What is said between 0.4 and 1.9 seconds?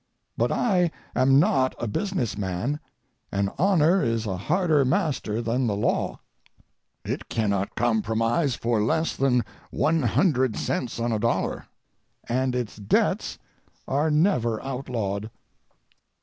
I am not a